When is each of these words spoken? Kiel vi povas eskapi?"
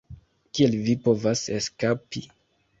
Kiel 0.59 0.73
vi 0.87 0.95
povas 1.09 1.45
eskapi?" 1.61 2.27